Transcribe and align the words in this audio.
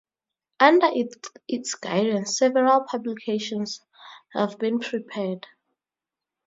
Under 0.59 0.87
its 0.95 1.75
guidance 1.75 2.35
several 2.39 2.81
publications 2.89 3.81
have 4.33 4.57
been 4.57 4.79
prepared. 4.79 5.45